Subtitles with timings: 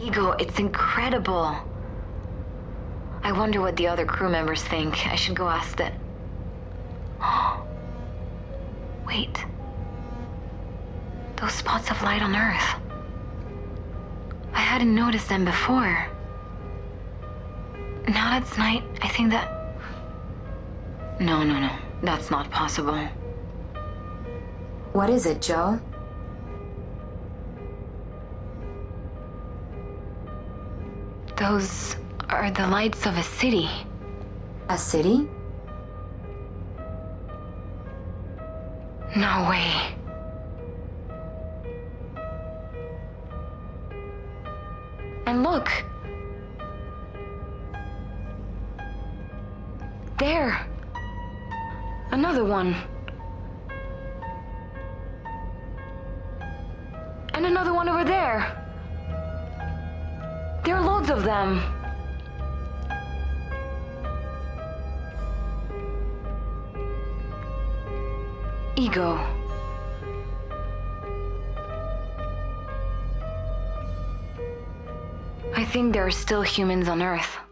[0.00, 1.56] Ego, it's incredible.
[3.22, 5.06] I wonder what the other crew members think.
[5.06, 5.94] I should go ask that.
[9.06, 9.44] Wait.
[11.36, 12.80] Those spots of light on Earth.
[14.52, 16.08] I hadn't noticed them before.
[18.06, 19.50] Now that it's night, I think that.
[21.20, 21.70] No, no, no.
[22.02, 22.98] That's not possible.
[24.92, 25.80] What is it, Joe?
[31.48, 31.96] Those
[32.30, 33.68] are the lights of a city.
[34.70, 35.28] A city?
[39.14, 39.94] No way.
[45.26, 45.68] And look.
[50.18, 50.66] There.
[52.10, 52.74] Another one.
[57.34, 58.63] And another one over there.
[61.04, 61.60] Loads of them.
[68.76, 69.18] Ego.
[75.54, 77.43] I think there are still humans on Earth.